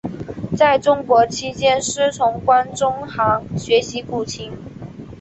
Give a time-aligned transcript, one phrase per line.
[0.57, 4.51] 在中国期间师从关仲航学习古琴。